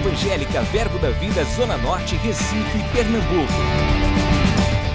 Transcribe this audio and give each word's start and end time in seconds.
Evangélica 0.00 0.62
Verbo 0.62 0.98
da 0.98 1.10
Vida 1.10 1.44
Zona 1.44 1.76
Norte, 1.76 2.16
Recife, 2.16 2.78
Pernambuco. 2.90 3.52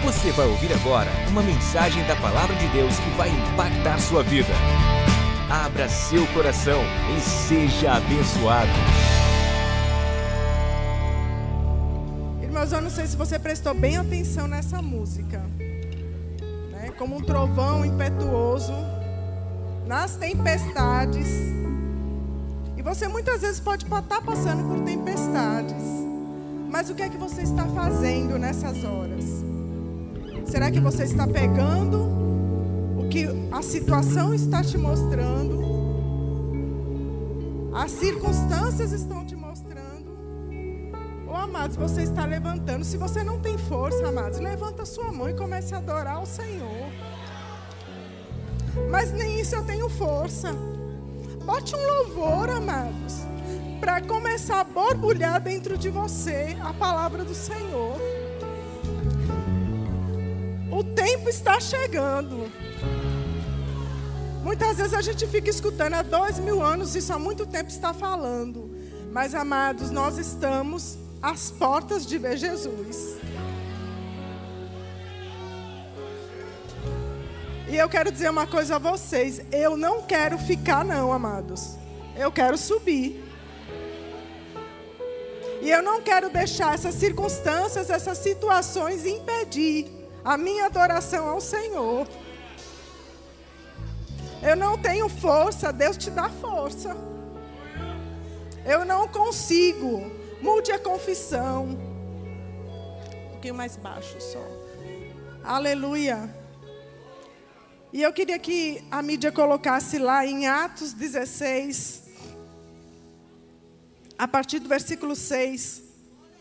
Você 0.04 0.32
vai 0.32 0.48
ouvir 0.48 0.74
agora 0.74 1.12
uma 1.30 1.44
mensagem 1.44 2.04
da 2.08 2.16
Palavra 2.16 2.56
de 2.56 2.68
Deus 2.70 2.98
que 2.98 3.10
vai 3.12 3.30
impactar 3.30 4.00
sua 4.00 4.24
vida. 4.24 4.50
Abra 5.48 5.88
seu 5.88 6.26
coração 6.34 6.82
e 7.16 7.22
seja 7.22 7.94
abençoado. 7.94 8.72
Irmãos, 12.42 12.72
eu 12.72 12.82
não 12.82 12.90
sei 12.90 13.06
se 13.06 13.16
você 13.16 13.38
prestou 13.38 13.76
bem 13.76 13.98
atenção 13.98 14.48
nessa 14.48 14.82
música. 14.82 15.38
Né? 16.72 16.92
Como 16.98 17.18
um 17.18 17.22
trovão 17.22 17.86
impetuoso 17.86 18.74
nas 19.86 20.16
tempestades. 20.16 21.28
Você 22.86 23.08
muitas 23.08 23.42
vezes 23.42 23.60
pode 23.60 23.84
estar 23.84 24.22
passando 24.22 24.64
por 24.70 24.80
tempestades. 24.86 25.84
Mas 26.70 26.88
o 26.88 26.94
que 26.94 27.02
é 27.02 27.10
que 27.10 27.18
você 27.18 27.42
está 27.42 27.66
fazendo 27.66 28.38
nessas 28.38 28.84
horas? 28.84 29.26
Será 30.46 30.70
que 30.70 30.80
você 30.80 31.04
está 31.04 31.26
pegando 31.26 31.98
o 32.96 33.10
que 33.10 33.26
a 33.52 33.64
situação 33.64 34.36
está 34.36 34.64
te 34.64 34.78
mostrando? 34.78 35.66
As 37.74 37.90
circunstâncias 37.90 38.92
estão 38.92 39.26
te 39.26 39.36
mostrando? 39.36 40.16
Ou, 41.28 41.36
amados, 41.36 41.76
você 41.76 42.04
está 42.04 42.24
levantando? 42.24 42.86
Se 42.86 42.98
você 42.98 43.24
não 43.24 43.40
tem 43.40 43.58
força, 43.58 44.08
amados, 44.08 44.38
levanta 44.38 44.86
sua 44.86 45.12
mão 45.12 45.28
e 45.28 45.34
comece 45.34 45.74
a 45.74 45.80
adorar 45.80 46.22
o 46.22 46.26
Senhor. 46.28 46.92
Mas 48.92 49.12
nem 49.12 49.42
isso 49.42 49.56
eu 49.56 49.64
tenho 49.64 49.90
força. 49.90 50.75
Bote 51.46 51.76
um 51.76 51.80
louvor, 51.80 52.50
amados, 52.50 53.18
para 53.80 54.02
começar 54.02 54.62
a 54.62 54.64
borbulhar 54.64 55.40
dentro 55.40 55.78
de 55.78 55.92
você 55.92 56.58
a 56.60 56.74
palavra 56.74 57.24
do 57.24 57.36
Senhor. 57.36 57.98
O 60.72 60.84
tempo 60.84 61.30
está 61.30 61.60
chegando. 61.60 62.52
Muitas 64.44 64.78
vezes 64.78 64.94
a 64.96 65.02
gente 65.02 65.28
fica 65.28 65.48
escutando 65.48 65.94
há 65.94 66.02
dois 66.02 66.40
mil 66.40 66.64
anos, 66.64 66.96
isso 66.96 67.14
há 67.14 67.20
muito 67.20 67.46
tempo 67.46 67.70
está 67.70 67.94
falando. 67.94 68.76
Mas, 69.12 69.36
amados, 69.36 69.92
nós 69.92 70.18
estamos 70.18 70.98
às 71.22 71.52
portas 71.52 72.08
de 72.08 72.18
ver 72.18 72.38
Jesus. 72.38 73.18
E 77.76 77.78
eu 77.78 77.90
quero 77.90 78.10
dizer 78.10 78.30
uma 78.30 78.48
coisa 78.48 78.78
a 78.78 78.80
vocês: 78.80 79.42
eu 79.52 79.76
não 79.76 80.02
quero 80.02 80.38
ficar, 80.38 80.86
não, 80.86 81.12
amados. 81.12 81.76
Eu 82.16 82.32
quero 82.32 82.58
subir. 82.58 83.22
E 85.62 85.70
eu 85.70 85.84
não 85.84 86.02
quero 86.02 86.30
deixar 86.30 86.74
essas 86.74 86.96
circunstâncias, 86.96 87.90
essas 87.90 88.18
situações 88.20 89.06
impedir 89.06 89.92
a 90.24 90.38
minha 90.38 90.68
adoração 90.68 91.28
ao 91.28 91.42
Senhor. 91.42 92.08
Eu 94.42 94.56
não 94.56 94.78
tenho 94.78 95.10
força, 95.10 95.74
Deus 95.74 95.98
te 95.98 96.10
dá 96.10 96.30
força. 96.30 96.96
Eu 98.66 98.86
não 98.86 99.06
consigo. 99.06 100.10
Mude 100.42 100.72
a 100.72 100.80
confissão. 100.80 101.66
Um 101.66 103.32
pouquinho 103.32 103.56
mais 103.56 103.76
baixo 103.76 104.16
só. 104.22 104.48
Aleluia. 105.44 106.45
E 107.96 108.02
eu 108.02 108.12
queria 108.12 108.38
que 108.38 108.84
a 108.92 109.02
mídia 109.02 109.32
colocasse 109.32 109.98
lá 109.98 110.26
em 110.26 110.48
Atos 110.48 110.92
16, 110.92 112.04
a 114.18 114.28
partir 114.28 114.60
do 114.60 114.68
versículo 114.68 115.16
6. 115.16 115.82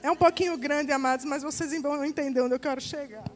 É 0.03 0.11
um 0.11 0.17
pouquinho 0.17 0.59
grande, 0.59 0.91
amados, 0.91 1.25
mas 1.25 1.45
vocês 1.45 1.81
vão 1.81 2.05
entender 2.05 2.41
onde 2.41 2.57
eu 2.57 2.59
quero 2.59 2.81
chegar. 2.81 3.31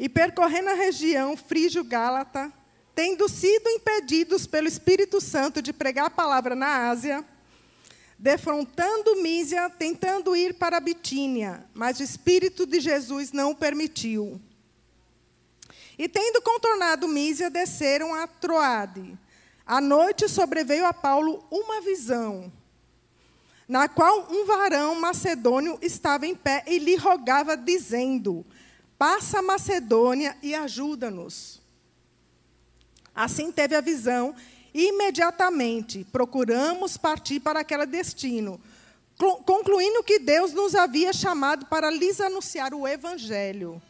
E 0.00 0.08
percorrendo 0.08 0.70
a 0.70 0.74
região 0.74 1.36
frígio-gálata, 1.36 2.50
tendo 2.94 3.28
sido 3.28 3.68
impedidos 3.68 4.46
pelo 4.46 4.66
Espírito 4.66 5.20
Santo 5.20 5.60
de 5.60 5.74
pregar 5.74 6.06
a 6.06 6.10
palavra 6.10 6.56
na 6.56 6.88
Ásia, 6.88 7.22
defrontando 8.18 9.22
Mísia, 9.22 9.70
tentando 9.70 10.34
ir 10.34 10.54
para 10.54 10.80
Bitínia, 10.80 11.64
mas 11.72 12.00
o 12.00 12.02
Espírito 12.02 12.66
de 12.66 12.80
Jesus 12.80 13.30
não 13.30 13.52
o 13.52 13.56
permitiu. 13.56 14.40
E 15.96 16.08
tendo 16.08 16.42
contornado 16.42 17.06
Mísia, 17.06 17.48
desceram 17.48 18.14
a 18.14 18.26
Troade. 18.26 19.16
À 19.64 19.80
noite 19.80 20.28
sobreveio 20.28 20.86
a 20.86 20.92
Paulo 20.92 21.44
uma 21.50 21.80
visão, 21.80 22.52
na 23.68 23.86
qual 23.86 24.26
um 24.30 24.46
varão 24.46 24.94
macedônio 24.94 25.78
estava 25.82 26.26
em 26.26 26.34
pé 26.34 26.64
e 26.66 26.78
lhe 26.78 26.96
rogava, 26.96 27.56
dizendo: 27.56 28.46
Passa 28.96 29.42
Macedônia 29.42 30.36
e 30.42 30.54
ajuda-nos. 30.54 31.60
Assim 33.14 33.52
teve 33.52 33.74
a 33.74 33.80
visão 33.80 34.34
imediatamente 34.72 36.04
procuramos 36.12 36.96
partir 36.96 37.40
para 37.40 37.60
aquele 37.60 37.86
destino, 37.86 38.60
concluindo 39.44 40.02
que 40.02 40.18
Deus 40.18 40.52
nos 40.52 40.74
havia 40.74 41.12
chamado 41.12 41.66
para 41.66 41.90
lhes 41.90 42.20
anunciar 42.20 42.72
o 42.74 42.86
Evangelho. 42.86 43.80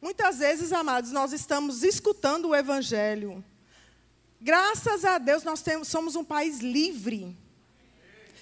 Muitas 0.00 0.38
vezes, 0.38 0.72
amados, 0.72 1.10
nós 1.10 1.32
estamos 1.32 1.82
escutando 1.82 2.48
o 2.48 2.54
Evangelho. 2.54 3.42
Graças 4.40 5.04
a 5.04 5.16
Deus, 5.16 5.42
nós 5.42 5.62
temos, 5.62 5.88
somos 5.88 6.14
um 6.14 6.22
país 6.22 6.60
livre. 6.60 7.34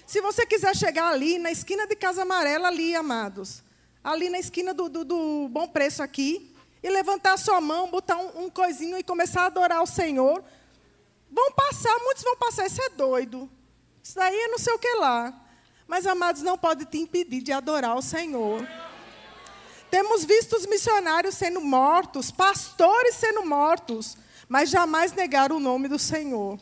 Se 0.05 0.19
você 0.19 0.45
quiser 0.45 0.75
chegar 0.75 1.07
ali, 1.07 1.39
na 1.39 1.49
esquina 1.49 1.87
de 1.87 1.95
Casa 1.95 2.23
Amarela, 2.23 2.67
ali, 2.67 2.93
amados, 2.93 3.63
ali 4.03 4.29
na 4.29 4.37
esquina 4.37 4.73
do, 4.73 4.89
do, 4.89 5.05
do 5.05 5.47
Bom 5.49 5.67
Preço 5.69 6.03
aqui, 6.03 6.53
e 6.83 6.89
levantar 6.89 7.33
a 7.33 7.37
sua 7.37 7.61
mão, 7.61 7.89
botar 7.89 8.17
um, 8.17 8.43
um 8.43 8.49
coisinho 8.49 8.97
e 8.97 9.03
começar 9.03 9.43
a 9.43 9.45
adorar 9.45 9.81
o 9.81 9.87
Senhor, 9.87 10.43
Vão 11.33 11.51
passar, 11.51 11.97
muitos 11.99 12.23
vão 12.23 12.37
passar, 12.37 12.67
isso 12.67 12.81
é 12.81 12.89
doido. 12.89 13.49
Isso 14.03 14.15
daí 14.15 14.39
é 14.39 14.47
não 14.49 14.59
sei 14.59 14.73
o 14.73 14.77
que 14.77 14.93
lá. 14.95 15.33
Mas, 15.87 16.05
amados, 16.05 16.43
não 16.43 16.57
pode 16.57 16.85
te 16.85 16.99
impedir 16.99 17.41
de 17.41 17.51
adorar 17.51 17.97
o 17.97 18.01
Senhor. 18.01 18.67
Temos 19.89 20.23
visto 20.23 20.55
os 20.55 20.67
missionários 20.67 21.35
sendo 21.35 21.59
mortos, 21.59 22.31
pastores 22.31 23.15
sendo 23.15 23.45
mortos, 23.45 24.15
mas 24.47 24.69
jamais 24.69 25.11
negaram 25.13 25.57
o 25.57 25.59
nome 25.59 25.87
do 25.87 25.97
Senhor. 25.97 26.59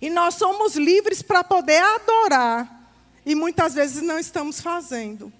E 0.00 0.08
nós 0.10 0.34
somos 0.34 0.74
livres 0.74 1.22
para 1.22 1.44
poder 1.44 1.82
adorar, 1.82 2.90
e 3.24 3.34
muitas 3.34 3.74
vezes 3.74 4.02
não 4.02 4.18
estamos 4.18 4.60
fazendo. 4.60 5.32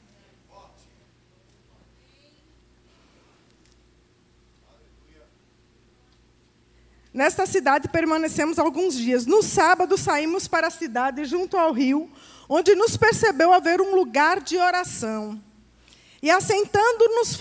Nesta 7.12 7.44
cidade 7.44 7.88
permanecemos 7.88 8.58
alguns 8.58 8.94
dias. 8.94 9.26
No 9.26 9.42
sábado 9.42 9.98
saímos 9.98 10.48
para 10.48 10.68
a 10.68 10.70
cidade 10.70 11.24
junto 11.26 11.56
ao 11.58 11.72
rio, 11.72 12.10
onde 12.48 12.74
nos 12.74 12.96
percebeu 12.96 13.52
haver 13.52 13.80
um 13.80 13.94
lugar 13.94 14.40
de 14.40 14.56
oração. 14.56 15.40
E 16.22 16.30
assentando-nos 16.30 17.36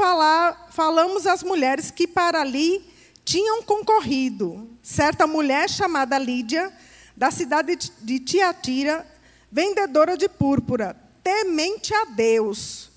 falamos 0.71 1.25
às 1.25 1.43
mulheres 1.43 1.91
que 1.91 2.07
para 2.07 2.41
ali 2.41 2.83
tinham 3.23 3.61
concorrido. 3.63 4.69
Certa 4.81 5.25
mulher 5.25 5.69
chamada 5.69 6.17
Lídia, 6.17 6.73
da 7.15 7.31
cidade 7.31 7.77
de 8.01 8.19
Tiatira, 8.19 9.07
vendedora 9.51 10.17
de 10.17 10.27
púrpura, 10.27 10.95
temente 11.23 11.93
a 11.93 12.05
Deus, 12.05 12.89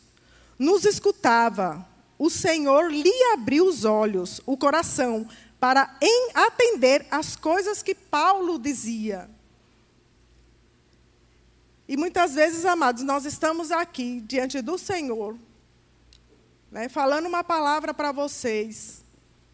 nos 0.58 0.84
escutava. 0.84 1.86
O 2.18 2.30
Senhor 2.30 2.90
lhe 2.90 3.12
abriu 3.32 3.66
os 3.66 3.84
olhos, 3.84 4.40
o 4.46 4.56
coração, 4.56 5.28
para 5.64 5.96
atender 6.34 7.06
às 7.10 7.36
coisas 7.36 7.82
que 7.82 7.94
Paulo 7.94 8.58
dizia. 8.58 9.30
E 11.88 11.96
muitas 11.96 12.34
vezes, 12.34 12.66
amados, 12.66 13.02
nós 13.02 13.24
estamos 13.24 13.72
aqui 13.72 14.20
diante 14.20 14.60
do 14.60 14.76
Senhor, 14.76 15.38
né, 16.70 16.90
falando 16.90 17.24
uma 17.24 17.42
palavra 17.42 17.94
para 17.94 18.12
vocês, 18.12 19.02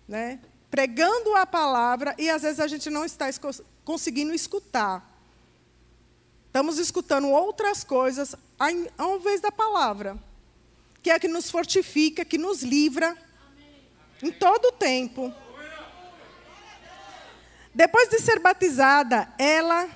né, 0.08 0.40
pregando 0.68 1.32
a 1.36 1.46
palavra, 1.46 2.12
e 2.18 2.28
às 2.28 2.42
vezes 2.42 2.58
a 2.58 2.66
gente 2.66 2.90
não 2.90 3.04
está 3.04 3.26
conseguindo 3.84 4.34
escutar. 4.34 5.08
Estamos 6.46 6.78
escutando 6.78 7.28
outras 7.28 7.84
coisas 7.84 8.34
ao 8.98 9.14
invés 9.14 9.40
da 9.40 9.52
palavra, 9.52 10.18
que 11.04 11.10
é 11.10 11.20
que 11.20 11.28
nos 11.28 11.48
fortifica, 11.48 12.24
que 12.24 12.36
nos 12.36 12.64
livra 12.64 13.16
em 14.20 14.32
todo 14.32 14.70
o 14.70 14.72
tempo. 14.72 15.32
Depois 17.74 18.08
de 18.08 18.20
ser 18.20 18.40
batizada, 18.40 19.32
ela 19.38 19.88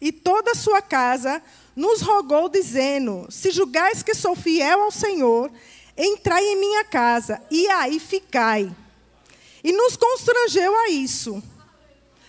e 0.00 0.10
toda 0.10 0.52
a 0.52 0.56
sua 0.56 0.80
casa 0.80 1.42
nos 1.76 2.00
rogou, 2.00 2.48
dizendo: 2.48 3.26
Se 3.30 3.50
julgais 3.50 4.02
que 4.02 4.14
sou 4.14 4.34
fiel 4.34 4.82
ao 4.82 4.90
Senhor, 4.90 5.50
entrai 5.96 6.42
em 6.44 6.58
minha 6.58 6.84
casa 6.84 7.40
e 7.50 7.68
aí 7.68 8.00
ficai. 8.00 8.74
E 9.62 9.72
nos 9.72 9.96
constrangeu 9.96 10.74
a 10.74 10.88
isso. 10.88 11.42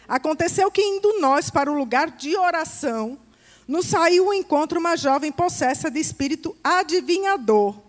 Aconteceu 0.08 0.70
que, 0.70 0.82
indo 0.82 1.22
nós 1.22 1.50
para 1.50 1.72
o 1.72 1.78
lugar 1.78 2.12
de 2.12 2.36
oração, 2.36 3.18
nos 3.66 3.86
saiu 3.86 4.26
ao 4.26 4.34
encontro 4.34 4.78
uma 4.78 4.98
jovem 4.98 5.32
possessa 5.32 5.90
de 5.90 6.00
espírito 6.00 6.54
adivinhador, 6.62 7.80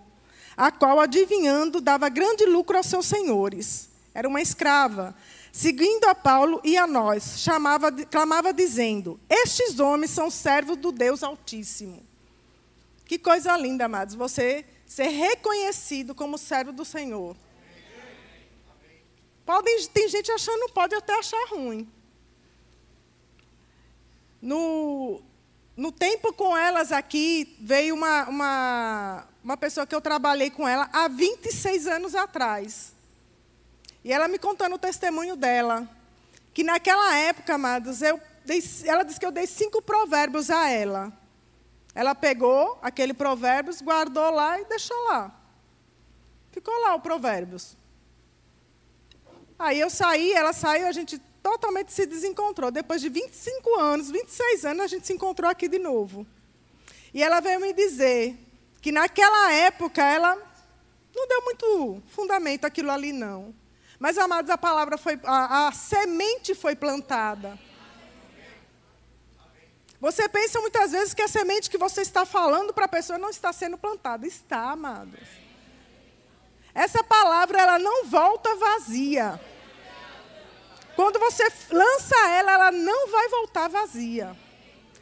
a 0.57 0.71
qual, 0.71 1.01
adivinhando, 1.01 1.81
dava 1.81 2.09
grande 2.09 2.47
lucro 2.47 2.77
aos 2.77 2.87
seus 2.87 3.07
senhores. 3.07 3.89
Era 4.15 4.29
uma 4.29 4.41
escrava. 4.41 5.17
Seguindo 5.53 6.07
a 6.07 6.15
Paulo 6.15 6.63
e 6.65 6.79
a 6.79 6.87
nós, 6.87 7.39
chamava, 7.41 7.93
clamava 7.93 8.55
dizendo: 8.55 9.21
Estes 9.29 9.79
homens 9.79 10.11
são 10.11 10.31
servos 10.31 10.79
do 10.79 10.91
Deus 10.91 11.23
Altíssimo. 11.23 12.03
Que 13.05 13.19
coisa 13.19 13.55
linda, 13.59 13.85
amados, 13.85 14.15
você 14.15 14.65
ser 14.87 15.09
reconhecido 15.09 16.15
como 16.15 16.39
servo 16.39 16.73
do 16.73 16.87
Senhor. 16.87 17.37
Podem, 19.45 19.87
tem 19.89 20.09
gente 20.09 20.33
achando, 20.33 20.73
pode 20.73 20.95
até 20.95 21.19
achar 21.19 21.47
ruim. 21.51 21.87
No, 24.41 25.21
no 25.77 25.93
tempo 25.93 26.33
com 26.33 26.57
elas 26.57 26.93
aqui, 26.93 27.57
veio 27.61 27.95
uma, 27.95 28.25
uma, 28.29 29.29
uma 29.45 29.57
pessoa 29.59 29.87
que 29.87 29.95
eu 29.95 30.01
trabalhei 30.01 30.51
com 30.51 30.67
ela 30.67 30.89
há 30.95 31.09
26 31.09 31.87
anos 31.87 32.15
atrás. 32.15 32.95
E 34.05 34.13
ela 34.13 34.29
me 34.29 34.39
contando 34.39 34.75
o 34.75 34.79
testemunho 34.79 35.37
dela. 35.37 35.89
Que 36.53 36.63
naquela 36.63 37.17
época, 37.17 37.55
amados, 37.55 38.03
eu 38.03 38.21
dei, 38.45 38.63
ela 38.85 39.03
disse 39.03 39.19
que 39.19 39.27
eu 39.27 39.33
dei 39.33 39.47
cinco 39.47 39.81
provérbios 39.81 40.51
a 40.51 40.69
ela. 40.69 41.13
Ela 41.95 42.15
pegou 42.15 42.79
aquele 42.83 43.15
provérbios, 43.15 43.81
guardou 43.81 44.31
lá 44.31 44.61
e 44.61 44.65
deixou 44.65 44.97
lá. 45.05 45.31
Ficou 46.51 46.79
lá 46.81 46.95
o 46.95 47.01
provérbios. 47.01 47.77
Aí 49.59 49.79
eu 49.79 49.89
saí, 49.89 50.33
ela 50.33 50.53
saiu, 50.53 50.87
a 50.87 50.93
gente 50.93 51.19
totalmente 51.43 51.93
se 51.93 52.07
desencontrou. 52.07 52.71
Depois 52.71 53.01
de 53.01 53.09
25 53.09 53.79
anos, 53.79 54.11
26 54.11 54.65
anos, 54.65 54.85
a 54.85 54.87
gente 54.87 55.07
se 55.07 55.13
encontrou 55.13 55.51
aqui 55.51 55.69
de 55.69 55.79
novo. 55.79 56.27
E 57.15 57.23
ela 57.23 57.41
veio 57.41 57.61
me 57.61 57.73
dizer 57.73 58.37
que 58.81 58.91
naquela 58.91 59.53
época 59.53 60.03
ela 60.03 60.35
não 61.15 61.29
deu 61.29 61.43
muito 61.45 62.03
fundamento 62.09 62.65
aquilo 62.65 62.91
ali, 62.91 63.13
não. 63.13 63.55
Mas, 64.03 64.19
amados, 64.19 64.51
a 64.51 64.59
palavra 64.59 64.99
foi. 64.99 65.17
A, 65.23 65.69
a 65.69 65.73
semente 65.73 66.57
foi 66.57 66.75
plantada. 66.75 67.57
Você 70.01 70.29
pensa 70.29 70.61
muitas 70.61 70.91
vezes 70.91 71.15
que 71.15 71.23
a 71.23 71.29
semente 71.29 71.71
que 71.71 71.79
você 71.79 72.01
está 72.01 72.27
falando 72.27 72.75
para 72.75 72.87
a 72.87 72.89
pessoa 72.89 73.17
não 73.17 73.31
está 73.31 73.53
sendo 73.53 73.79
plantada. 73.79 74.27
Está, 74.27 74.73
amados. 74.73 75.21
Essa 76.75 77.05
palavra 77.05 77.61
ela 77.61 77.79
não 77.79 78.07
volta 78.07 78.57
vazia. 78.57 79.41
Quando 80.97 81.21
você 81.21 81.45
lança 81.71 82.17
ela, 82.31 82.51
ela 82.55 82.73
não 82.73 83.07
vai 83.09 83.29
voltar 83.29 83.69
vazia. 83.69 84.37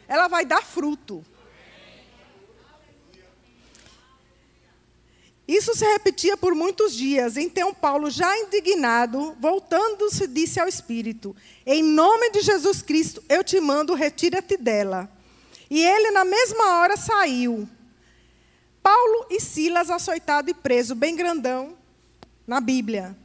Ela 0.06 0.28
vai 0.28 0.44
dar 0.44 0.62
fruto. 0.62 1.24
Isso 5.50 5.74
se 5.74 5.84
repetia 5.84 6.36
por 6.36 6.54
muitos 6.54 6.94
dias. 6.94 7.36
Então 7.36 7.74
Paulo, 7.74 8.08
já 8.08 8.38
indignado, 8.38 9.36
voltando-se, 9.40 10.28
disse 10.28 10.60
ao 10.60 10.68
Espírito: 10.68 11.34
Em 11.66 11.82
nome 11.82 12.30
de 12.30 12.40
Jesus 12.40 12.82
Cristo, 12.82 13.20
eu 13.28 13.42
te 13.42 13.58
mando, 13.58 13.92
retira-te 13.94 14.56
dela. 14.56 15.10
E 15.68 15.84
ele, 15.84 16.12
na 16.12 16.24
mesma 16.24 16.78
hora, 16.78 16.96
saiu. 16.96 17.68
Paulo 18.80 19.26
e 19.28 19.40
Silas, 19.40 19.90
açoitado 19.90 20.48
e 20.48 20.54
preso, 20.54 20.94
bem 20.94 21.16
grandão, 21.16 21.76
na 22.46 22.60
Bíblia. 22.60 23.18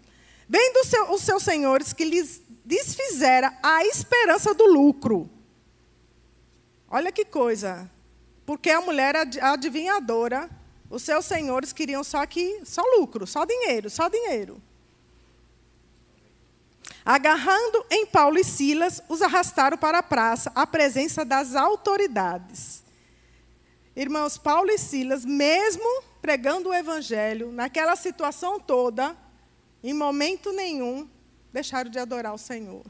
Vendo 0.50 0.83
seu, 0.83 1.12
os 1.12 1.22
seus 1.22 1.44
senhores 1.44 1.94
que 1.94 2.06
lhes 2.06 2.42
desfizera 2.66 3.56
a 3.62 3.86
esperança 3.86 4.51
do 4.51 4.66
lucro. 4.66 5.30
Olha 6.89 7.12
que 7.12 7.24
coisa. 7.24 7.88
Porque 8.48 8.72
a 8.72 8.81
mulher 8.81 9.16
adivinhadora, 9.16 10.50
os 10.89 11.03
seus 11.03 11.25
senhores 11.25 11.73
queriam 11.73 12.03
só 12.03 12.25
que 12.25 12.61
só 12.63 12.81
lucro, 12.97 13.25
só 13.25 13.45
dinheiro, 13.45 13.89
só 13.89 14.07
dinheiro. 14.07 14.61
Agarrando 17.03 17.85
em 17.91 18.05
Paulo 18.05 18.37
e 18.37 18.43
Silas, 18.43 19.01
os 19.07 19.21
arrastaram 19.21 19.77
para 19.77 19.99
a 19.99 20.03
praça, 20.03 20.51
à 20.55 20.65
presença 20.65 21.23
das 21.23 21.55
autoridades. 21.55 22.83
Irmãos, 23.95 24.37
Paulo 24.37 24.71
e 24.71 24.77
Silas, 24.77 25.23
mesmo 25.23 26.03
pregando 26.21 26.69
o 26.69 26.73
evangelho, 26.73 27.51
naquela 27.51 27.95
situação 27.95 28.59
toda, 28.59 29.15
em 29.83 29.93
momento 29.93 30.51
nenhum, 30.51 31.07
deixaram 31.53 31.89
de 31.89 31.99
adorar 31.99 32.33
o 32.33 32.38
Senhor. 32.39 32.83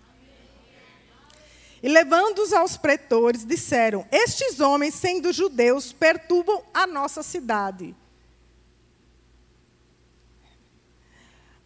E 1.86 1.88
levando-os 1.88 2.52
aos 2.52 2.76
pretores, 2.76 3.46
disseram: 3.46 4.08
Estes 4.12 4.60
homens, 4.60 4.96
sendo 4.96 5.32
judeus, 5.32 5.94
perturbam 5.94 6.64
a 6.74 6.88
nossa 6.88 7.22
cidade. 7.22 7.96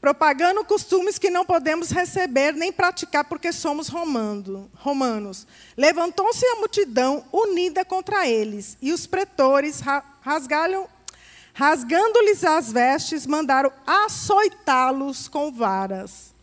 Propagando 0.02 0.66
costumes 0.66 1.18
que 1.18 1.30
não 1.30 1.46
podemos 1.46 1.90
receber 1.92 2.52
nem 2.52 2.70
praticar 2.70 3.24
porque 3.30 3.54
somos 3.54 3.88
romando, 3.88 4.70
romanos. 4.76 5.48
Levantou-se 5.78 6.46
a 6.46 6.56
multidão 6.58 7.24
unida 7.32 7.86
contra 7.86 8.28
eles, 8.28 8.78
e 8.82 8.92
os 8.92 9.08
pretores 9.08 9.80
rasgando-lhes 11.54 12.44
as 12.44 12.74
vestes, 12.74 13.26
mandaram 13.26 13.72
açoitá-los 13.88 15.30
com 15.30 15.50
varas. 15.50 16.38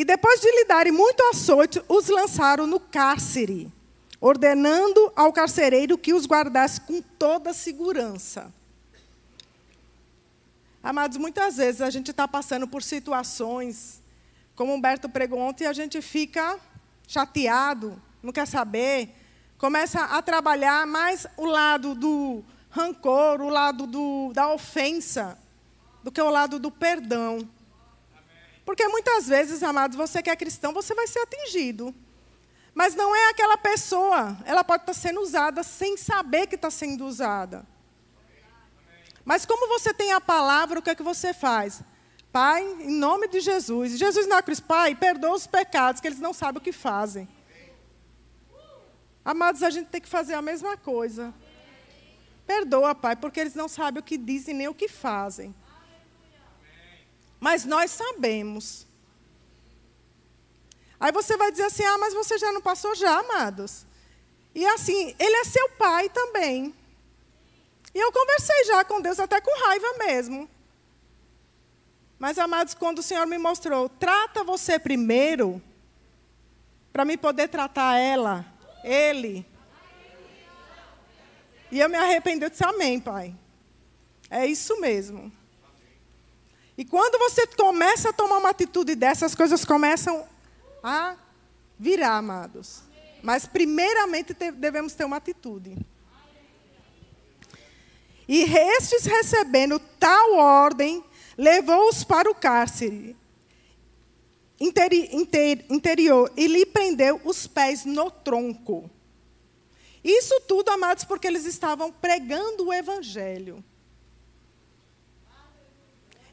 E 0.00 0.04
depois 0.04 0.40
de 0.40 0.50
lhe 0.50 0.64
darem 0.64 0.90
muito 0.90 1.22
açoite, 1.24 1.82
os 1.86 2.08
lançaram 2.08 2.66
no 2.66 2.80
cárcere, 2.80 3.70
ordenando 4.18 5.12
ao 5.14 5.30
carcereiro 5.30 5.98
que 5.98 6.14
os 6.14 6.24
guardasse 6.24 6.80
com 6.80 7.02
toda 7.02 7.52
segurança. 7.52 8.50
Amados, 10.82 11.18
muitas 11.18 11.58
vezes 11.58 11.82
a 11.82 11.90
gente 11.90 12.12
está 12.12 12.26
passando 12.26 12.66
por 12.66 12.82
situações, 12.82 14.00
como 14.56 14.72
Humberto 14.72 15.06
pregou 15.06 15.38
ontem, 15.38 15.64
e 15.64 15.66
a 15.66 15.72
gente 15.74 16.00
fica 16.00 16.58
chateado, 17.06 18.00
não 18.22 18.32
quer 18.32 18.46
saber, 18.46 19.14
começa 19.58 20.00
a 20.02 20.22
trabalhar 20.22 20.86
mais 20.86 21.26
o 21.36 21.44
lado 21.44 21.94
do 21.94 22.42
rancor, 22.70 23.42
o 23.42 23.50
lado 23.50 23.86
do, 23.86 24.32
da 24.32 24.50
ofensa, 24.50 25.36
do 26.02 26.10
que 26.10 26.22
o 26.22 26.30
lado 26.30 26.58
do 26.58 26.70
perdão. 26.70 27.46
Porque 28.70 28.86
muitas 28.86 29.26
vezes, 29.26 29.64
amados, 29.64 29.96
você 29.96 30.22
que 30.22 30.30
é 30.30 30.36
cristão, 30.36 30.72
você 30.72 30.94
vai 30.94 31.04
ser 31.08 31.18
atingido. 31.18 31.92
Mas 32.72 32.94
não 32.94 33.16
é 33.16 33.30
aquela 33.30 33.58
pessoa, 33.58 34.38
ela 34.44 34.62
pode 34.62 34.84
estar 34.84 34.94
sendo 34.94 35.20
usada 35.20 35.64
sem 35.64 35.96
saber 35.96 36.46
que 36.46 36.54
está 36.54 36.70
sendo 36.70 37.04
usada. 37.04 37.66
Mas 39.24 39.44
como 39.44 39.66
você 39.66 39.92
tem 39.92 40.12
a 40.12 40.20
palavra, 40.20 40.78
o 40.78 40.82
que 40.82 40.90
é 40.90 40.94
que 40.94 41.02
você 41.02 41.34
faz? 41.34 41.82
Pai, 42.30 42.62
em 42.62 42.92
nome 42.92 43.26
de 43.26 43.40
Jesus. 43.40 43.98
Jesus 43.98 44.28
na 44.28 44.40
cruz, 44.40 44.60
Pai, 44.60 44.94
perdoa 44.94 45.34
os 45.34 45.48
pecados, 45.48 46.00
que 46.00 46.06
eles 46.06 46.20
não 46.20 46.32
sabem 46.32 46.58
o 46.58 46.64
que 46.64 46.70
fazem. 46.70 47.28
Amados, 49.24 49.64
a 49.64 49.70
gente 49.70 49.88
tem 49.88 50.00
que 50.00 50.08
fazer 50.08 50.34
a 50.34 50.42
mesma 50.42 50.76
coisa. 50.76 51.34
Perdoa, 52.46 52.94
Pai, 52.94 53.16
porque 53.16 53.40
eles 53.40 53.56
não 53.56 53.66
sabem 53.66 53.98
o 53.98 54.04
que 54.04 54.16
dizem 54.16 54.54
nem 54.54 54.68
o 54.68 54.74
que 54.74 54.86
fazem. 54.86 55.52
Mas 57.40 57.64
nós 57.64 57.90
sabemos. 57.90 58.86
Aí 61.00 61.10
você 61.10 61.36
vai 61.36 61.50
dizer 61.50 61.64
assim: 61.64 61.82
ah, 61.82 61.96
mas 61.98 62.12
você 62.12 62.36
já 62.36 62.52
não 62.52 62.60
passou 62.60 62.94
já, 62.94 63.18
amados. 63.18 63.86
E 64.54 64.66
assim, 64.66 65.14
ele 65.18 65.36
é 65.36 65.44
seu 65.44 65.70
pai 65.70 66.10
também. 66.10 66.74
E 67.94 67.98
eu 67.98 68.12
conversei 68.12 68.64
já 68.64 68.84
com 68.84 69.00
Deus, 69.00 69.18
até 69.18 69.40
com 69.40 69.66
raiva 69.66 69.94
mesmo. 69.98 70.48
Mas, 72.18 72.38
amados, 72.38 72.74
quando 72.74 72.98
o 72.98 73.02
Senhor 73.02 73.26
me 73.26 73.38
mostrou, 73.38 73.88
trata 73.88 74.44
você 74.44 74.78
primeiro, 74.78 75.60
para 76.92 77.04
me 77.04 77.16
poder 77.16 77.48
tratar 77.48 77.96
ela, 77.96 78.44
ele. 78.84 79.46
E 81.72 81.80
eu 81.80 81.88
me 81.88 81.96
arrependi, 81.96 82.44
eu 82.44 82.50
disse, 82.50 82.64
amém, 82.64 83.00
pai. 83.00 83.34
É 84.28 84.44
isso 84.44 84.78
mesmo. 84.80 85.32
E 86.80 86.84
quando 86.86 87.18
você 87.18 87.46
começa 87.46 88.08
a 88.08 88.12
tomar 88.14 88.38
uma 88.38 88.48
atitude 88.48 88.94
dessa, 88.94 89.26
as 89.26 89.34
coisas 89.34 89.66
começam 89.66 90.26
a 90.82 91.14
virar, 91.78 92.16
amados. 92.16 92.80
Mas, 93.22 93.44
primeiramente, 93.44 94.32
devemos 94.32 94.94
ter 94.94 95.04
uma 95.04 95.18
atitude. 95.18 95.76
E 98.26 98.44
estes, 98.44 99.04
recebendo 99.04 99.78
tal 99.78 100.36
ordem, 100.36 101.04
levou-os 101.36 102.02
para 102.02 102.30
o 102.30 102.34
cárcere 102.34 103.14
interi 104.58 105.14
inter 105.14 105.66
interior 105.68 106.32
e 106.34 106.46
lhe 106.46 106.64
prendeu 106.64 107.20
os 107.26 107.46
pés 107.46 107.84
no 107.84 108.10
tronco. 108.10 108.90
Isso 110.02 110.40
tudo, 110.48 110.70
amados, 110.70 111.04
porque 111.04 111.26
eles 111.26 111.44
estavam 111.44 111.92
pregando 111.92 112.68
o 112.68 112.72
evangelho. 112.72 113.62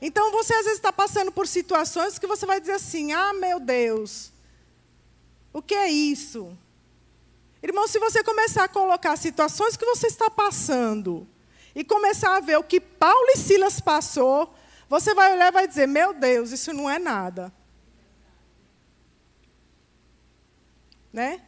Então 0.02 0.32
você 0.32 0.54
às 0.54 0.64
vezes 0.64 0.80
está 0.80 0.94
passando 0.94 1.32
por 1.32 1.48
situações 1.48 2.20
que 2.20 2.28
você 2.28 2.46
vai 2.46 2.60
dizer 2.60 2.74
assim: 2.74 3.12
ah, 3.12 3.34
meu 3.34 3.60
Deus, 3.60 4.32
O 5.54 5.62
que 5.62 5.74
é 5.74 5.90
isso? 5.90 6.56
Irmão, 7.64 7.88
se 7.88 7.98
você 7.98 8.24
começar 8.24 8.66
a 8.66 8.68
colocar 8.68 9.18
situações 9.18 9.76
que 9.76 9.86
você 9.86 10.08
está 10.08 10.30
passando 10.30 11.28
e 11.74 11.84
começar 11.84 12.38
a 12.38 12.40
ver 12.40 12.58
o 12.58 12.64
que 12.64 12.80
Paulo 12.80 13.28
e 13.30 13.38
Silas 13.38 13.80
passou, 13.80 14.54
você 14.88 15.14
vai 15.16 15.34
olhar 15.34 15.48
e 15.48 15.52
vai 15.52 15.68
dizer: 15.68 15.88
Meu 15.88 16.14
Deus, 16.14 16.52
isso 16.52 16.72
não 16.74 16.90
é 16.90 17.00
nada. 17.00 17.52
Né? 21.12 21.42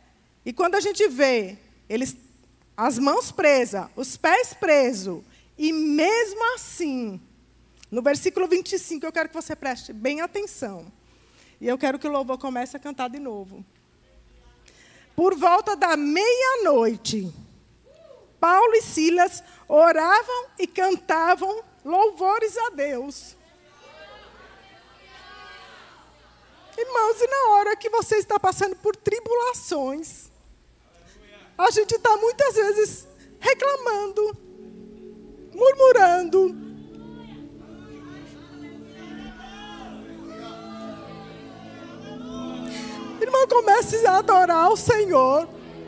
E 0.44 0.52
quando 0.52 0.76
a 0.76 0.80
gente 0.80 1.08
vê 1.08 1.58
eles 1.88 2.16
as 2.76 2.98
mãos 2.98 3.32
presas, 3.32 3.88
os 3.96 4.18
pés 4.18 4.54
presos, 4.54 5.22
e 5.58 5.72
mesmo 5.72 6.56
assim, 6.56 7.22
no 7.92 8.02
versículo 8.02 8.48
25, 8.48 9.06
eu 9.06 9.12
quero 9.12 9.30
que 9.30 9.36
você 9.36 9.56
preste 9.56 9.92
bem 9.92 10.22
atenção. 10.22 10.92
E 11.60 11.68
eu 11.68 11.78
quero 11.78 11.98
que 11.98 12.08
o 12.08 12.12
louvor 12.12 12.38
comece 12.38 12.78
a 12.78 12.80
cantar 12.80 13.10
de 13.10 13.20
novo. 13.20 13.66
Por 15.16 15.36
volta 15.36 15.76
da 15.76 15.98
meia-noite, 15.98 17.34
Paulo 18.40 18.74
e 18.76 18.82
Silas 18.82 19.44
oravam 19.68 20.46
e 20.58 20.66
cantavam 20.66 21.64
louvores 21.84 22.58
a 22.58 22.70
Deus. 22.70 23.36
Irmãos, 26.78 27.22
e 27.22 27.28
na 27.28 27.50
hora 27.56 27.76
que 27.76 27.90
você 27.90 28.16
está 28.16 28.40
passando 28.40 28.76
por 28.78 28.96
tribulações, 28.96 30.30
a 31.58 31.70
gente 31.72 31.96
está 31.96 32.16
muitas 32.16 32.56
vezes 32.56 33.08
reclamando, 33.38 34.38
murmurando. 35.54 36.69
Irmão, 43.22 43.48
comece 43.48 44.06
a 44.06 44.18
adorar 44.18 44.72
o 44.72 44.78
Senhor 44.78 45.48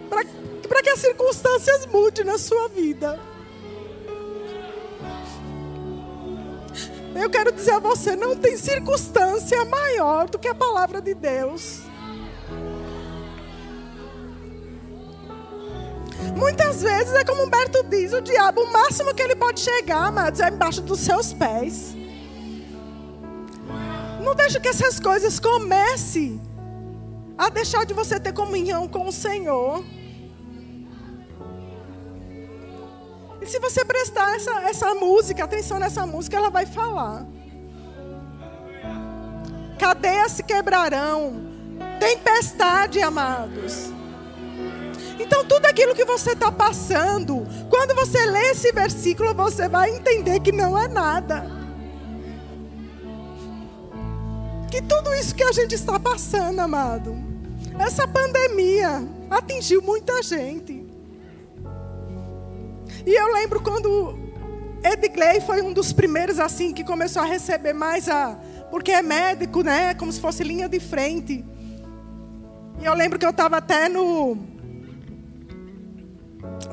para 0.10 0.82
que 0.82 0.90
as 0.90 1.00
circunstâncias 1.00 1.86
mudem 1.86 2.26
na 2.26 2.38
sua 2.38 2.68
vida. 2.70 3.20
Eu 7.16 7.30
quero 7.30 7.52
dizer 7.52 7.74
a 7.74 7.80
você: 7.80 8.16
não 8.16 8.36
tem 8.36 8.58
circunstância 8.58 9.64
maior 9.66 10.30
do 10.30 10.40
que 10.40 10.48
a 10.48 10.56
palavra 10.56 11.02
de 11.02 11.14
Deus. 11.14 11.82
Muitas 16.36 16.82
vezes 16.82 17.14
é 17.14 17.24
como 17.24 17.44
Humberto 17.44 17.84
diz: 17.84 18.14
o 18.14 18.22
diabo, 18.22 18.62
o 18.62 18.72
máximo 18.72 19.14
que 19.14 19.22
ele 19.22 19.36
pode 19.36 19.60
chegar, 19.60 20.08
amados, 20.08 20.40
é 20.40 20.50
embaixo 20.50 20.82
dos 20.82 21.00
seus 21.00 21.34
pés. 21.34 21.96
Não 24.22 24.36
deixe 24.36 24.60
que 24.60 24.68
essas 24.68 25.00
coisas 25.00 25.40
comecem 25.40 26.40
a 27.42 27.50
deixar 27.50 27.88
de 27.88 27.94
você 27.96 28.20
ter 28.20 28.34
comunhão 28.34 28.88
com 28.88 29.08
o 29.08 29.12
Senhor. 29.12 29.84
E 33.42 33.48
se 33.48 33.58
você 33.58 33.84
prestar 33.84 34.36
essa, 34.36 34.52
essa 34.62 34.94
música, 34.94 35.44
atenção 35.44 35.80
nessa 35.80 36.06
música, 36.06 36.38
ela 36.38 36.52
vai 36.52 36.68
falar. 36.68 37.26
Cadeias 39.80 40.34
se 40.34 40.44
quebrarão. 40.44 41.50
Tempestade, 42.00 43.02
amados. 43.02 43.92
Então, 45.18 45.44
tudo 45.44 45.66
aquilo 45.66 45.96
que 45.96 46.06
você 46.06 46.34
está 46.34 46.52
passando, 46.52 47.48
quando 47.72 47.96
você 47.96 48.24
lê 48.24 48.52
esse 48.52 48.72
versículo, 48.72 49.34
você 49.34 49.68
vai 49.68 49.90
entender 49.90 50.42
que 50.42 50.52
não 50.52 50.78
é 50.78 50.88
nada. 50.88 51.50
Que 54.70 54.80
tudo 54.80 55.12
isso 55.16 55.34
que 55.34 55.44
a 55.44 55.52
gente 55.52 55.74
está 55.74 56.00
passando, 56.00 56.60
amado, 56.60 57.21
essa 57.80 58.08
pandemia 58.08 59.08
atingiu 59.30 59.82
muita 59.82 60.22
gente. 60.22 60.86
E 63.06 63.14
eu 63.20 63.34
lembro 63.34 63.62
quando 63.62 64.18
Edgley 64.84 65.42
foi 65.42 65.62
um 65.62 65.74
dos 65.74 65.94
primeiros 65.94 66.40
assim 66.40 66.74
que 66.74 66.84
começou 66.84 67.22
a 67.22 67.26
receber 67.26 67.74
mais 67.74 68.08
a, 68.10 68.38
porque 68.70 68.92
é 68.92 69.02
médico, 69.02 69.62
né, 69.62 69.94
como 69.94 70.12
se 70.12 70.20
fosse 70.20 70.44
linha 70.44 70.68
de 70.68 70.80
frente. 70.80 71.44
E 72.80 72.86
eu 72.86 72.94
lembro 72.94 73.20
que 73.20 73.26
eu 73.26 73.30
estava 73.30 73.58
até 73.58 73.88
no 73.88 74.38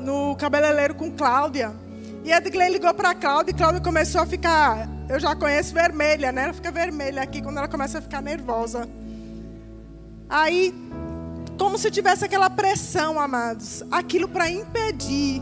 no 0.01 0.35
cabeleireiro 0.35 0.95
com 0.95 1.11
Cláudia. 1.11 1.73
E 2.23 2.31
Edgley 2.31 2.69
ligou 2.69 2.93
para 2.93 3.15
Cláudia 3.15 3.51
e 3.51 3.53
Cláudia 3.53 3.81
começou 3.81 4.21
a 4.21 4.25
ficar, 4.25 4.87
eu 5.07 5.19
já 5.19 5.35
conheço 5.35 5.73
vermelha, 5.73 6.31
né? 6.31 6.43
Ela 6.43 6.53
fica 6.53 6.71
vermelha 6.71 7.21
aqui 7.21 7.41
quando 7.41 7.57
ela 7.57 7.67
começa 7.67 7.99
a 7.99 8.01
ficar 8.01 8.21
nervosa. 8.21 8.87
Aí, 10.29 10.73
como 11.57 11.77
se 11.77 11.89
tivesse 11.89 12.23
aquela 12.23 12.49
pressão, 12.49 13.19
amados, 13.19 13.83
aquilo 13.91 14.27
para 14.27 14.49
impedir 14.49 15.41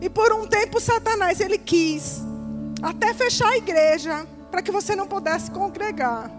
e 0.00 0.08
por 0.08 0.32
um 0.32 0.46
tempo 0.46 0.80
Satanás 0.80 1.40
ele 1.40 1.58
quis 1.58 2.22
até 2.82 3.12
fechar 3.12 3.48
a 3.48 3.56
igreja 3.56 4.26
para 4.50 4.62
que 4.62 4.70
você 4.70 4.94
não 4.94 5.06
pudesse 5.06 5.50
congregar. 5.50 6.30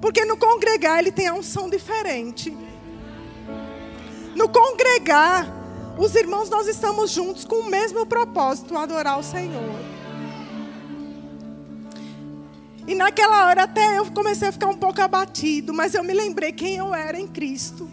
Porque 0.00 0.24
no 0.24 0.36
congregar 0.36 1.00
ele 1.00 1.10
tem 1.10 1.26
a 1.26 1.34
unção 1.34 1.68
diferente. 1.68 2.56
No 4.34 4.48
congregar, 4.48 5.46
os 5.98 6.14
irmãos 6.14 6.48
nós 6.48 6.68
estamos 6.68 7.10
juntos 7.10 7.44
com 7.44 7.56
o 7.56 7.70
mesmo 7.70 8.06
propósito, 8.06 8.76
adorar 8.76 9.18
o 9.18 9.22
Senhor. 9.22 9.95
E 12.86 12.94
naquela 12.94 13.46
hora 13.46 13.64
até 13.64 13.98
eu 13.98 14.06
comecei 14.12 14.48
a 14.48 14.52
ficar 14.52 14.68
um 14.68 14.76
pouco 14.76 15.00
abatido, 15.00 15.74
mas 15.74 15.94
eu 15.94 16.04
me 16.04 16.14
lembrei 16.14 16.52
quem 16.52 16.76
eu 16.76 16.94
era 16.94 17.18
em 17.18 17.26
Cristo. 17.26 17.90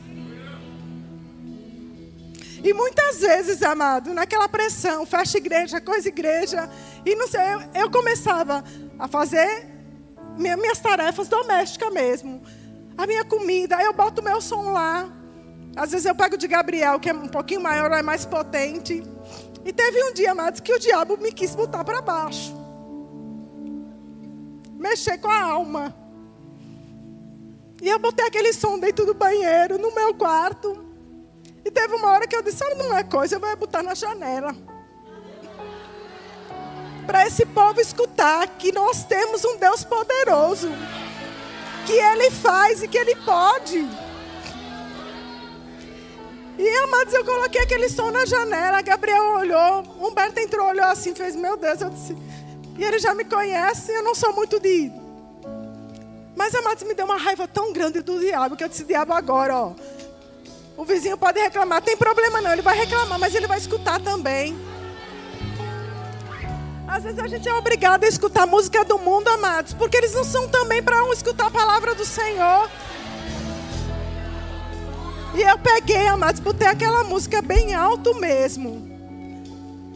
E 2.63 2.73
muitas 2.73 3.19
vezes, 3.19 3.61
amado, 3.61 4.13
naquela 4.13 4.47
pressão, 4.47 5.05
fecha 5.05 5.37
igreja, 5.37 5.81
coisa 5.81 6.07
igreja, 6.07 6.69
e 7.05 7.13
não 7.15 7.27
sei, 7.27 7.41
eu, 7.41 7.81
eu 7.81 7.91
começava 7.91 8.63
a 8.97 9.07
fazer 9.07 9.67
minha, 10.37 10.55
minhas 10.55 10.79
tarefas 10.79 11.27
domésticas 11.27 11.91
mesmo. 11.91 12.41
A 12.97 13.05
minha 13.05 13.25
comida, 13.25 13.81
eu 13.81 13.91
boto 13.91 14.23
meu 14.23 14.39
som 14.39 14.71
lá. 14.71 15.09
Às 15.75 15.91
vezes 15.91 16.05
eu 16.05 16.15
pego 16.15 16.37
de 16.37 16.47
Gabriel, 16.47 16.99
que 16.99 17.09
é 17.09 17.13
um 17.13 17.27
pouquinho 17.27 17.61
maior, 17.61 17.91
é 17.91 18.01
mais 18.01 18.25
potente. 18.25 19.03
E 19.65 19.73
teve 19.73 20.03
um 20.03 20.13
dia, 20.13 20.31
amados, 20.31 20.59
que 20.59 20.71
o 20.71 20.79
diabo 20.79 21.17
me 21.17 21.31
quis 21.31 21.55
botar 21.55 21.83
para 21.83 22.01
baixo. 22.01 22.62
Mexer 24.83 25.17
com 25.17 25.29
a 25.29 25.41
alma. 25.41 25.95
E 27.81 27.87
eu 27.87 27.97
botei 27.99 28.25
aquele 28.25 28.51
som 28.51 28.77
dentro 28.77 29.05
do 29.05 29.13
banheiro, 29.13 29.77
no 29.77 29.95
meu 29.95 30.13
quarto. 30.13 30.77
E 31.63 31.71
teve 31.71 31.95
uma 31.95 32.09
hora 32.11 32.27
que 32.27 32.35
eu 32.35 32.41
disse: 32.41 32.61
ah, 32.65 32.75
não 32.75 32.97
é 32.97 33.01
coisa, 33.01 33.37
eu 33.37 33.39
vou 33.39 33.55
botar 33.55 33.81
na 33.81 33.95
janela. 33.95 34.53
Para 37.07 37.25
esse 37.25 37.45
povo 37.45 37.79
escutar 37.79 38.45
que 38.57 38.73
nós 38.73 39.05
temos 39.05 39.45
um 39.45 39.55
Deus 39.55 39.85
poderoso. 39.85 40.69
Que 41.85 41.93
Ele 41.93 42.29
faz 42.29 42.83
e 42.83 42.87
que 42.89 42.97
Ele 42.97 43.15
pode. 43.23 43.87
E 46.57 46.69
amados, 46.83 47.13
eu 47.13 47.23
coloquei 47.23 47.61
aquele 47.61 47.87
som 47.87 48.11
na 48.11 48.25
janela. 48.25 48.81
Gabriel 48.81 49.37
olhou, 49.37 49.83
Humberto 50.01 50.41
entrou, 50.41 50.67
olhou 50.67 50.85
assim, 50.87 51.15
fez: 51.15 51.37
Meu 51.37 51.55
Deus, 51.55 51.79
eu 51.79 51.89
disse. 51.89 52.17
E 52.77 52.83
ele 52.83 52.99
já 52.99 53.13
me 53.13 53.23
conhece, 53.23 53.91
eu 53.91 54.03
não 54.03 54.15
sou 54.15 54.33
muito 54.33 54.59
de. 54.59 54.91
Mas 56.35 56.55
amados, 56.55 56.83
me 56.83 56.93
deu 56.93 57.05
uma 57.05 57.17
raiva 57.17 57.47
tão 57.47 57.71
grande 57.71 58.01
do 58.01 58.19
diabo 58.19 58.55
que 58.55 58.63
eu 58.63 58.69
disse: 58.69 58.83
Diabo, 58.83 59.13
agora, 59.13 59.55
ó. 59.55 59.73
O 60.75 60.83
vizinho 60.83 61.17
pode 61.17 61.39
reclamar, 61.39 61.81
tem 61.81 61.95
problema 61.95 62.41
não, 62.41 62.51
ele 62.51 62.63
vai 62.63 62.75
reclamar, 62.75 63.19
mas 63.19 63.35
ele 63.35 63.45
vai 63.45 63.59
escutar 63.59 64.01
também. 64.01 64.57
Às 66.87 67.03
vezes 67.03 67.19
a 67.19 67.27
gente 67.27 67.47
é 67.47 67.53
obrigado 67.53 68.03
a 68.03 68.07
escutar 68.07 68.47
música 68.47 68.83
do 68.83 68.97
mundo, 68.97 69.27
amados, 69.27 69.73
porque 69.73 69.97
eles 69.97 70.13
não 70.13 70.23
são 70.23 70.47
também 70.47 70.81
para 70.81 71.03
um 71.03 71.13
escutar 71.13 71.47
a 71.47 71.51
palavra 71.51 71.93
do 71.93 72.05
Senhor. 72.05 72.69
E 75.35 75.41
eu 75.41 75.57
peguei, 75.57 76.07
amados, 76.07 76.39
botei 76.39 76.67
aquela 76.67 77.03
música 77.03 77.41
bem 77.41 77.73
alto 77.73 78.15
mesmo. 78.15 78.92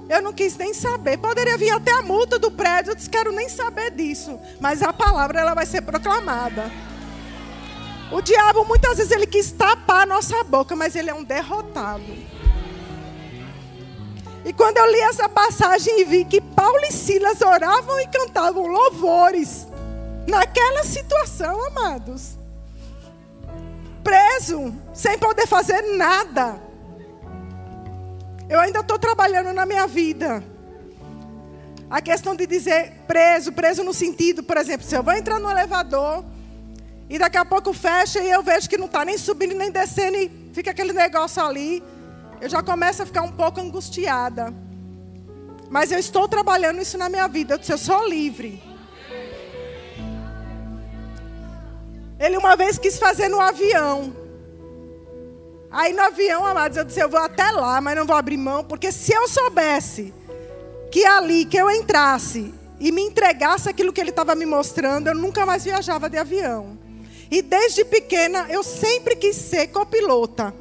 Eu 0.10 0.22
não 0.22 0.32
quis 0.32 0.56
nem 0.56 0.74
saber. 0.74 1.18
Poderia 1.18 1.58
vir 1.58 1.72
até 1.72 1.92
a 1.92 2.02
multa 2.02 2.40
do 2.40 2.50
prédio, 2.52 2.92
eu 2.92 2.96
disse, 2.96 3.10
quero 3.10 3.32
nem 3.32 3.50
saber 3.50 3.92
disso. 3.92 4.40
Mas 4.60 4.82
a 4.82 4.94
palavra 4.94 5.40
ela 5.40 5.54
vai 5.54 5.66
ser 5.66 5.82
proclamada. 5.82 6.72
O 8.12 8.22
diabo 8.22 8.64
muitas 8.64 8.98
vezes 8.98 9.12
ele 9.12 9.28
quis 9.28 9.52
tapar 9.52 10.04
a 10.04 10.06
nossa 10.06 10.44
boca, 10.46 10.76
mas 10.76 10.96
ele 10.96 11.10
é 11.10 11.14
um 11.14 11.24
derrotado. 11.24 12.06
E 14.46 14.54
quando 14.54 14.78
eu 14.78 14.90
li 14.90 15.00
essa 15.02 15.28
passagem 15.28 16.02
e 16.02 16.06
vi 16.06 16.24
que 16.24 16.40
Paulo 16.40 16.80
e 16.88 16.92
Silas 16.94 17.42
oravam 17.42 18.00
e 18.00 18.08
cantavam 18.08 18.66
louvores, 18.66 19.68
naquela 20.26 20.84
situação, 20.84 21.66
amados, 21.68 22.38
preso, 24.02 24.74
sem 24.94 25.18
poder 25.18 25.48
fazer 25.48 25.82
nada. 25.98 26.66
Eu 28.50 28.60
ainda 28.60 28.80
estou 28.80 28.98
trabalhando 28.98 29.51
na 29.51 29.66
minha 29.66 29.86
vida. 29.88 30.44
A 31.89 32.01
questão 32.01 32.36
de 32.36 32.48
dizer 32.48 32.94
preso, 33.08 33.51
preso 33.51 33.84
no 33.84 33.94
sentido, 33.94 34.44
por 34.44 34.58
exemplo, 34.58 34.86
se 34.86 34.96
eu 34.96 35.04
vou 35.04 35.13
entrar 35.13 35.39
no 35.39 35.50
elevador 35.50 36.25
E 37.10 37.18
daqui 37.18 37.38
a 37.38 37.46
pouco 37.46 37.74
fecha 37.74 38.20
e 38.20 38.30
eu 38.30 38.44
vejo 38.44 38.68
que 38.68 38.77
não 38.77 38.88
está 38.88 39.06
nem 39.06 39.18
subindo 39.18 39.56
nem 39.56 39.72
descendo 39.72 40.18
e 40.18 40.51
fica 40.54 40.72
aquele 40.72 40.92
negócio 40.92 41.42
ali. 41.42 41.82
Eu 42.42 42.50
já 42.50 42.62
começo 42.62 43.01
a 43.01 43.06
ficar 43.06 43.22
um 43.22 43.32
pouco 43.32 43.62
angustiada. 43.62 44.54
Mas 45.70 45.92
eu 45.92 46.00
estou 46.00 46.27
trabalhando 46.27 46.82
isso 46.82 46.98
na 46.98 47.10
minha 47.10 47.27
vida. 47.27 47.54
Eu 47.54 47.58
disse, 47.58 47.72
eu 47.72 47.77
sou 47.77 48.08
livre. 48.08 48.62
Ele 52.20 52.38
uma 52.38 52.56
vez 52.56 52.77
quis 52.77 52.98
fazer 52.98 53.30
no 53.30 53.39
avião. 53.39 54.26
Aí 55.69 55.93
no 55.93 56.01
avião, 56.01 56.45
amados, 56.45 56.77
eu 56.77 56.83
disse, 56.86 57.00
eu 57.00 57.09
vou 57.09 57.19
até 57.19 57.51
lá, 57.51 57.81
mas 57.81 57.95
não 57.95 58.05
vou 58.05 58.15
abrir 58.15 58.38
mão, 58.38 58.63
porque 58.63 58.91
se 58.91 59.13
eu 59.13 59.27
soubesse 59.27 60.13
que 60.91 61.05
ali, 61.05 61.45
que 61.45 61.57
eu 61.57 61.69
entrasse 61.69 62.53
e 62.79 62.91
me 62.91 63.01
entregasse 63.01 63.69
aquilo 63.69 63.91
que 63.91 64.00
ele 64.00 64.12
estava 64.12 64.33
me 64.36 64.45
mostrando, 64.45 65.07
eu 65.07 65.15
nunca 65.15 65.45
mais 65.45 65.63
viajava 65.63 66.09
de 66.09 66.17
avião. 66.17 66.77
E 67.29 67.41
desde 67.41 67.83
pequena, 67.83 68.47
eu 68.50 68.63
sempre 68.63 69.15
quis 69.15 69.36
ser 69.36 69.67
copilota. 69.67 70.53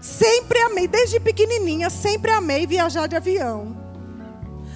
Sempre 0.00 0.58
amei, 0.60 0.88
desde 0.88 1.20
pequenininha, 1.20 1.88
sempre 1.88 2.30
amei 2.32 2.66
viajar 2.66 3.06
de 3.06 3.16
avião. 3.16 3.76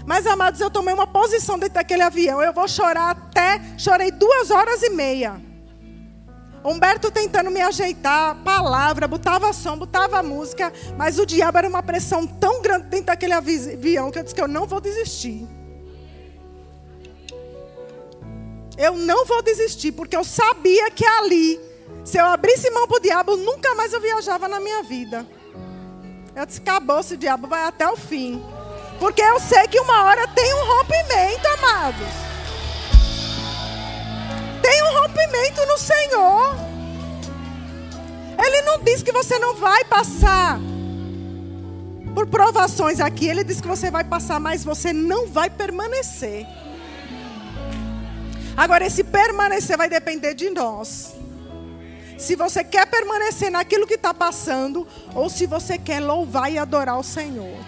Mas, 0.06 0.26
amados, 0.26 0.61
eu 0.61 0.70
tomei 0.70 0.92
uma 0.92 1.06
posição 1.06 1.58
dentro 1.58 1.75
daquele 1.75 2.02
avião. 2.02 2.42
Eu 2.42 2.52
vou 2.52 2.66
chorar 2.66 3.11
até. 3.11 3.61
Chorei 3.78 4.11
duas 4.11 4.50
horas 4.50 4.82
e 4.82 4.90
meia. 4.90 5.40
Humberto 6.64 7.11
tentando 7.11 7.50
me 7.50 7.61
ajeitar, 7.61 8.37
palavra, 8.45 9.09
botava 9.09 9.52
som, 9.52 9.76
botava 9.76 10.23
música, 10.23 10.73
mas 10.97 11.19
o 11.19 11.26
diabo 11.26 11.59
era 11.59 11.69
uma 11.69 11.83
pressão 11.83 12.25
tão 12.26 12.62
grande 12.62 12.87
dentro 12.87 13.07
daquele 13.07 13.33
avião 13.33 14.11
que 14.11 14.19
eu 14.19 14.23
disse 14.23 14.35
que 14.35 14.40
eu 14.40 14.47
não 14.47 14.66
vou 14.66 14.81
desistir. 14.81 15.47
Eu 18.78 18.95
não 18.97 19.26
vou 19.26 19.42
desistir, 19.42 19.92
porque 19.92 20.16
eu 20.16 20.23
sabia 20.23 20.90
que 20.90 21.04
ali, 21.04 21.61
se 22.04 22.19
eu 22.19 22.26
abrisse 22.26 22.71
mão 22.71 22.87
para 22.87 22.97
o 22.97 23.00
diabo, 23.00 23.37
nunca 23.37 23.75
mais 23.75 23.92
eu 23.92 24.00
viajava 24.00 24.47
na 24.49 24.61
minha 24.61 24.83
vida. 24.85 25.26
Eu 26.35 26.47
disse: 26.47 26.61
acabou, 26.61 27.00
esse 27.00 27.16
diabo 27.16 27.49
vai 27.49 27.64
até 27.64 27.87
o 27.88 27.97
fim. 27.97 28.42
Porque 28.99 29.21
eu 29.21 29.38
sei 29.40 29.66
que 29.66 29.81
uma 29.81 30.04
hora 30.04 30.28
tem 30.28 30.54
um 30.54 30.64
rompimento, 30.64 31.47
amados 31.59 32.33
tem 34.62 34.83
um 34.85 35.00
rompimento 35.00 35.32
diz 38.83 39.03
que 39.03 39.12
você 39.12 39.39
não 39.39 39.57
vai 39.57 39.85
passar 39.85 40.59
por 42.15 42.27
provações 42.27 43.01
aqui. 43.01 43.27
Ele 43.29 43.45
diz 43.45 43.61
que 43.61 43.69
você 43.69 43.91
vai 43.91 44.05
passar, 44.05 44.39
mas 44.39 44.65
você 44.65 44.93
não 44.93 45.27
vai 45.27 45.49
permanecer. 45.49 46.47
Agora, 48.57 48.87
esse 48.87 49.03
permanecer 49.03 49.77
vai 49.77 49.89
depender 49.89 50.35
de 50.35 50.51
nós. 50.51 51.15
Se 52.19 52.37
você 52.37 52.62
quer 52.62 52.87
permanecer 52.87 53.51
naquilo 53.51 53.87
que 53.87 53.95
está 53.95 54.12
passando, 54.12 54.87
ou 55.15 55.29
se 55.29 55.47
você 55.47 55.79
quer 55.79 56.01
louvar 56.01 56.53
e 56.53 56.59
adorar 56.59 56.99
o 56.99 57.03
Senhor. 57.03 57.59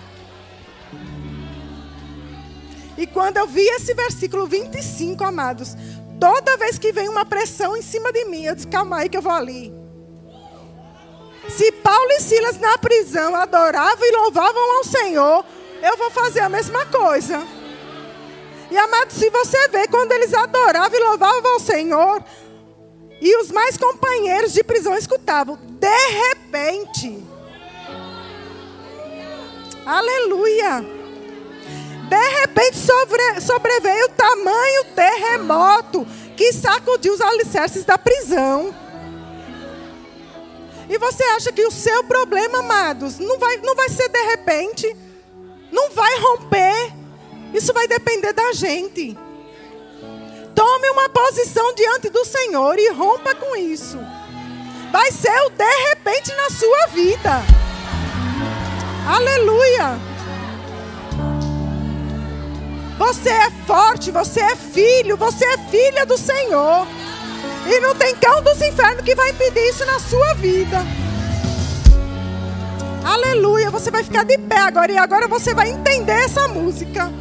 E 2.97 3.07
quando 3.07 3.39
eu 3.39 3.47
vi 3.49 3.63
esse 3.63 3.93
versículo 3.95 4.47
25, 4.47 5.25
amados, 5.25 5.77
Toda 6.19 6.57
vez 6.57 6.79
que 6.79 6.93
vem 6.93 7.09
uma 7.09 7.25
pressão 7.25 7.77
em 7.77 7.83
cima 7.83 8.13
de 8.13 8.25
mim, 8.25 8.45
eu 8.45 8.55
disse: 8.55 8.67
calma 8.67 8.99
aí 8.99 9.09
que 9.09 9.17
eu 9.19 9.21
vou 9.21 9.33
ali. 9.33 9.74
Se 11.49 11.71
Paulo 11.73 12.11
e 12.13 12.21
Silas 12.21 12.59
na 12.59 12.77
prisão 12.79 13.35
adoravam 13.37 14.07
e 14.07 14.13
louvavam 14.13 14.77
ao 14.77 14.85
Senhor, 14.85 15.45
eu 15.83 15.97
vou 15.97 16.11
fazer 16.11 16.41
a 16.41 16.49
mesma 16.49 16.87
coisa. 16.87 17.43
E 18.71 18.77
amado, 18.77 19.13
se 19.13 19.29
você 19.31 19.69
vê 19.69 19.87
quando 19.87 20.13
eles 20.13 20.33
adoravam 20.33 20.99
e 20.99 21.03
louvavam 21.03 21.53
ao 21.53 21.61
Senhor, 21.61 22.25
e 23.21 23.37
os 23.41 23.51
mais 23.51 23.77
companheiros 23.77 24.53
de 24.53 24.65
prisão 24.65 24.97
escutavam, 24.97 25.57
de 25.57 26.09
repente, 26.29 27.23
aleluia. 29.87 30.85
De 32.09 32.29
repente 32.41 32.77
sobre, 32.77 33.41
sobreveio 33.41 34.09
tamanho 34.11 34.85
terremoto 34.95 36.07
que 36.37 36.53
sacudiu 36.53 37.15
os 37.15 37.21
alicerces 37.21 37.85
da 37.85 37.97
prisão. 37.97 38.75
E 40.95 40.99
você 40.99 41.25
acha 41.25 41.51
que 41.51 41.67
o 41.67 41.73
seu 41.73 42.05
problema, 42.05 42.61
amados, 42.61 43.19
não 43.19 43.37
vai, 43.37 43.57
não 43.57 43.75
vai 43.75 43.89
ser 43.89 44.09
de 44.09 44.23
repente, 44.27 44.97
não 45.73 45.91
vai 45.91 46.21
romper. 46.21 46.93
Isso 47.53 47.73
vai 47.73 47.89
depender 47.89 48.33
da 48.33 48.53
gente. 48.53 49.19
Tome 50.55 50.91
uma 50.91 51.09
posição 51.09 51.75
diante 51.75 52.09
do 52.11 52.25
Senhor 52.25 52.79
e 52.79 52.93
rompa 52.93 53.35
com 53.35 53.57
isso. 53.57 53.99
Vai 54.93 55.11
ser 55.11 55.37
o 55.47 55.51
de 55.51 55.89
repente 55.89 56.33
na 56.37 56.51
sua 56.51 56.87
vida. 56.87 57.43
Aleluia. 59.09 59.99
Você 62.99 63.31
é 63.31 63.51
forte, 63.67 64.13
você 64.13 64.39
é 64.39 64.55
filho, 64.55 65.17
você 65.17 65.45
é 65.45 65.59
filha 65.59 66.07
do 66.07 66.17
Senhor. 66.17 66.87
E 67.67 67.81
não 67.81 67.95
tem 67.95 68.15
cão 68.17 68.43
dos 68.43 68.61
infernos 68.61 69.05
que 69.05 69.15
vai 69.15 69.31
impedir 69.31 69.69
isso 69.69 69.85
na 69.87 69.99
sua 69.99 70.35
vida. 70.35 70.85
Aleluia, 73.05 73.71
você 73.71 73.91
vai 73.91 74.03
ficar 74.03 74.25
de 74.25 74.39
pé 74.39 74.59
agora 74.59 74.91
e 74.91 74.99
agora 74.99 75.29
você 75.29 75.53
vai 75.55 75.71
entender 75.71 76.13
essa 76.13 76.49
música. 76.49 77.13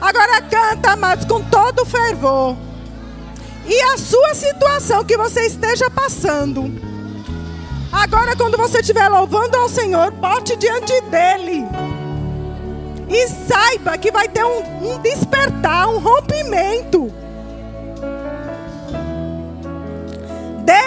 Agora 0.00 0.42
canta, 0.42 0.92
amados, 0.92 1.24
com 1.24 1.40
todo 1.42 1.86
fervor. 1.86 2.56
E 3.64 3.80
a 3.82 3.98
sua 3.98 4.34
situação 4.34 5.04
que 5.04 5.16
você 5.16 5.46
esteja 5.46 5.88
passando. 5.88 6.64
Agora, 7.92 8.34
quando 8.34 8.56
você 8.56 8.80
estiver 8.80 9.08
louvando 9.08 9.56
ao 9.56 9.68
Senhor, 9.68 10.10
bote 10.10 10.56
diante 10.56 11.00
dele. 11.02 11.64
E 13.08 13.28
saiba 13.28 13.96
que 13.98 14.10
vai 14.10 14.26
ter 14.26 14.44
um, 14.44 14.94
um 14.94 14.98
despertar, 14.98 15.88
um 15.88 15.98
rompimento. 15.98 17.12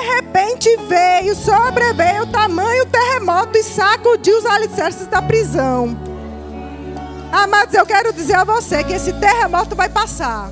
Repente 0.05 0.69
veio, 0.87 1.35
sobreveio 1.35 2.23
o 2.23 2.27
tamanho 2.27 2.85
terremoto 2.85 3.57
e 3.57 3.63
sacudiu 3.63 4.37
os 4.37 4.45
alicerces 4.45 5.07
da 5.07 5.21
prisão. 5.21 5.97
Amados, 7.31 7.73
eu 7.73 7.85
quero 7.85 8.13
dizer 8.13 8.35
a 8.35 8.43
você 8.43 8.83
que 8.83 8.93
esse 8.93 9.11
terremoto 9.13 9.75
vai 9.75 9.89
passar. 9.89 10.49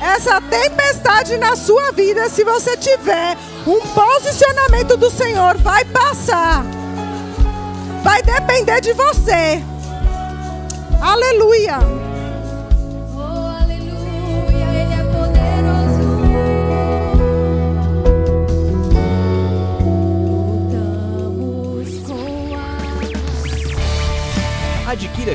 Essa 0.00 0.40
tempestade 0.40 1.36
na 1.38 1.56
sua 1.56 1.92
vida, 1.92 2.28
se 2.28 2.44
você 2.44 2.76
tiver 2.76 3.36
um 3.66 3.80
posicionamento 3.80 4.96
do 4.96 5.10
Senhor, 5.10 5.56
vai 5.58 5.84
passar. 5.84 6.64
Vai 8.02 8.22
depender 8.22 8.80
de 8.80 8.92
você. 8.92 9.62
Aleluia. 11.00 12.07